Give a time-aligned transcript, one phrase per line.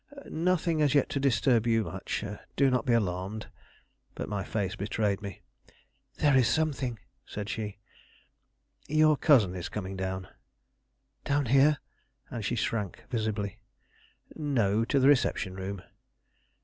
[0.31, 2.25] "Nothing as yet to disturb you much.
[2.55, 3.51] Do not be alarmed."
[4.15, 5.41] But my face betrayed me.
[6.17, 7.77] "There is something!" said she.
[8.87, 10.27] "Your cousin is coming down."
[11.23, 11.77] "Down here?"
[12.31, 13.59] and she shrank visibly.
[14.35, 15.83] "No, to the reception room."